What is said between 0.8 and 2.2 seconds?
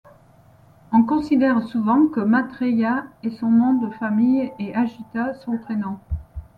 On considère souvent